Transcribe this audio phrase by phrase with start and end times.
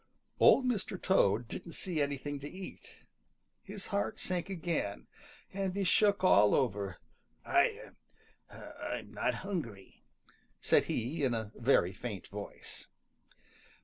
[0.39, 0.99] Old Mr.
[0.99, 2.95] Toad didn't see anything to eat.
[3.61, 5.05] His heart sank again,
[5.53, 6.97] and he shook all over.
[7.45, 7.91] "I
[8.49, 10.01] I'm not hungry,"
[10.59, 12.87] said he in a very faint voice.